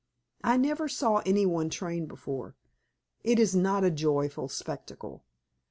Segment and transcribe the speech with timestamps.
[0.43, 2.55] I never saw any one train before.
[3.23, 5.23] It is not a joyful spectacle.